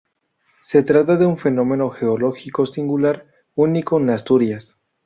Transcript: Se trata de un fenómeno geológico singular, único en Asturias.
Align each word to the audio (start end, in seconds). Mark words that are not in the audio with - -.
Se 0.57 0.81
trata 0.81 1.15
de 1.15 1.27
un 1.27 1.37
fenómeno 1.37 1.91
geológico 1.91 2.65
singular, 2.65 3.27
único 3.53 3.99
en 3.99 4.09
Asturias. 4.09 4.75